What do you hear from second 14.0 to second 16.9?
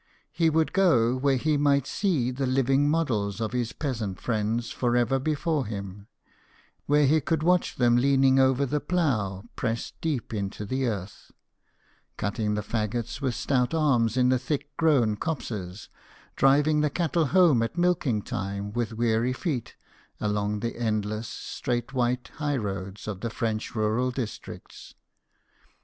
JEAN FRANQOIS MILLET, PAINTER. 129 in the thick grown copses; driving the